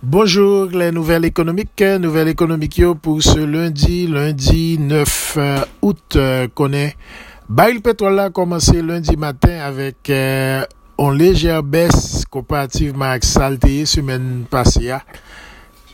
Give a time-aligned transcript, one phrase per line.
[0.00, 1.82] Bonjour, les nouvelles économiques.
[1.98, 6.16] Nouvelles économiques pour ce lundi, lundi 9 euh, août,
[6.54, 6.94] connaît.
[7.48, 10.64] Baril pétrole a commencé lundi matin avec euh,
[11.00, 14.94] une légère baisse comparativement avec saleté semaine passée.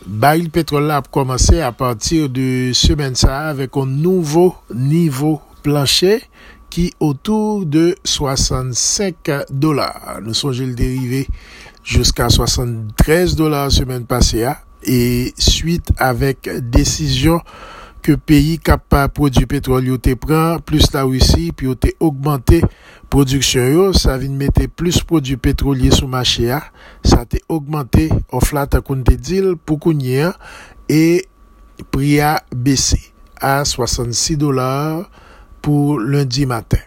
[0.07, 6.21] Baril pétrole a commencé à partir de semaine ça avec un nouveau niveau plancher
[6.75, 10.19] qui autour de 65 dollars.
[10.25, 11.29] Nous sommes le dérivé
[11.85, 14.51] jusqu'à 73 dollars semaine passée
[14.83, 17.41] et suite avec décision
[18.03, 22.61] que pays capable produire pétrole yo te prend plus la Russie puis yo te augmenté
[23.09, 26.59] production yo ça vient mettre plus produits pétroliers sur marché
[27.05, 29.79] ça a augmenté au flat à compte deal pour
[30.89, 31.25] et
[31.93, 33.01] prix a baissé
[33.41, 35.09] à 66 dollars
[35.65, 36.83] pou lundi matin.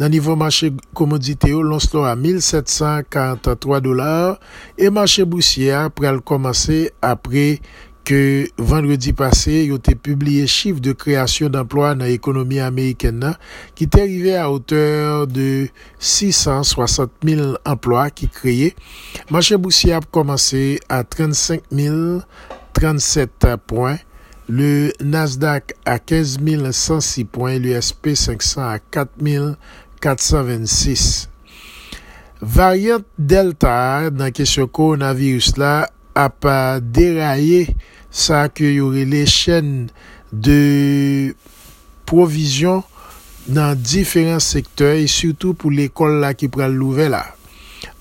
[0.00, 4.38] Nan nivou mache komodite yo, lons lor a 1743 dolar
[4.78, 7.60] e mache bousye pral komanse apre
[8.02, 13.34] ke vendredi pase yo te publie chif de kreasyon d'emploi nan ekonomi Ameriken nan
[13.78, 15.68] ki te rive a oteur de
[16.00, 18.72] 660.000 emploi ki kreye.
[19.30, 23.96] Mache bousye ap komanse a 35.037 poin
[24.52, 26.38] Le Nasdaq à 15
[26.72, 29.10] 106 points, le SP 500 à 4
[29.98, 31.30] 426.
[32.42, 35.86] Variant Delta nan kesyon koronavirus la
[36.18, 36.44] ap
[36.82, 37.70] deraye
[38.10, 39.68] sa ke yore le chen
[40.34, 41.32] de
[42.04, 42.82] provision
[43.48, 47.22] nan diferent sektor e surtout pou l'ekol la ki pral louve la.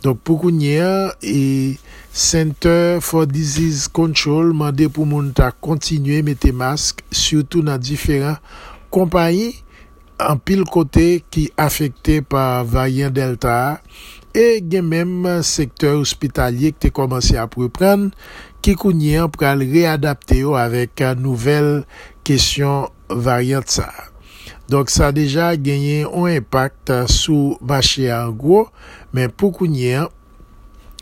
[0.01, 0.81] Donk pou kounye,
[1.21, 1.77] e
[2.11, 8.39] Center for Disease Control mande pou moun ta kontinue mette mask, syoutou nan diferan
[8.91, 9.53] kompanyi
[10.21, 13.79] an pil kote ki afekte pa variant Delta
[14.33, 18.09] e gen menm sektor hospitalye ki te komanse ap repren
[18.65, 21.83] ki kounye an pral readapte yo avek nouvel
[22.27, 24.10] kesyon variant sa.
[24.87, 28.69] Ça a déjà gagné un impact sur marché en gros,
[29.13, 30.07] mais pour kounyen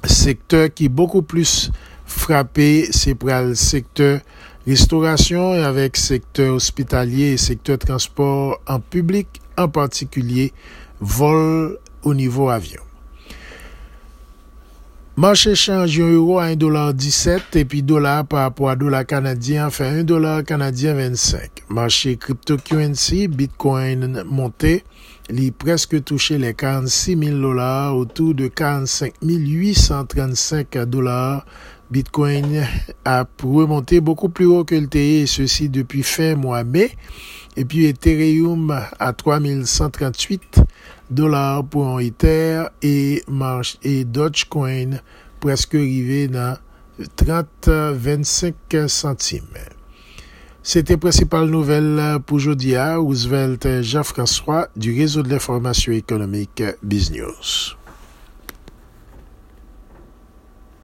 [0.03, 1.71] secteur qui est beaucoup plus
[2.05, 4.21] frappé, c'est pour le secteur
[4.65, 10.51] restauration et avec secteur hospitalier et secteur transport en public, en particulier
[10.99, 12.88] vol au niveau avion.
[15.19, 20.45] Marché change euro à 1,17$ et puis dollar par rapport à dollar canadien fait 1$
[20.45, 21.65] canadien 25.
[21.67, 24.85] Marché cryptocurrency, Bitcoin monté,
[25.29, 31.45] il presque touché les 46 000 dollars autour de 45 835 dollars.
[31.91, 32.65] Bitcoin
[33.03, 36.91] a remonté beaucoup plus haut que le TI, et ceci depuis fin mois mai.
[37.57, 40.61] Et puis Ethereum à 3138
[41.09, 44.99] dollars pour un Ether et marche et Dogecoin
[45.39, 46.57] presque arrivé dans
[47.17, 49.43] 30-25 centimes.
[50.61, 57.78] C'était principale nouvelle pour aujourd'hui à Roosevelt Jean-François du réseau de l'information économique BizNews.